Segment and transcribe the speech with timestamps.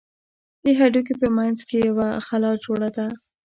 [0.63, 3.07] د هډوکي په منځ کښې يوه خلا جوړه ده.